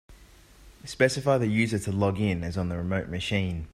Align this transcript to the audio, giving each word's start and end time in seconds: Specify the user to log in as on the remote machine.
Specify 0.83 1.37
the 1.37 1.45
user 1.45 1.77
to 1.77 1.91
log 1.91 2.19
in 2.19 2.43
as 2.43 2.57
on 2.57 2.69
the 2.69 2.75
remote 2.77 3.07
machine. 3.07 3.67